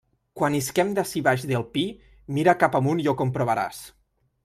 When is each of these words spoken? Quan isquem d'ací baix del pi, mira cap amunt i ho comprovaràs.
Quan 0.39 0.55
isquem 0.59 0.93
d'ací 0.99 1.23
baix 1.27 1.45
del 1.53 1.67
pi, 1.77 1.85
mira 2.39 2.59
cap 2.65 2.81
amunt 2.83 3.07
i 3.07 3.09
ho 3.13 3.19
comprovaràs. 3.25 3.89